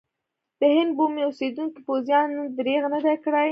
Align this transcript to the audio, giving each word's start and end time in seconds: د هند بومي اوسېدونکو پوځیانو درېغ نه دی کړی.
د 0.59 0.61
هند 0.75 0.91
بومي 0.97 1.21
اوسېدونکو 1.25 1.77
پوځیانو 1.87 2.41
درېغ 2.57 2.83
نه 2.93 2.99
دی 3.05 3.15
کړی. 3.23 3.49